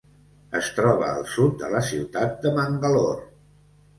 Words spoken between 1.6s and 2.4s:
de la ciutat